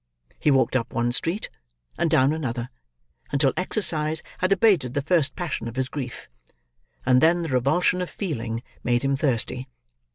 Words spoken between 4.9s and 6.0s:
the first passion of his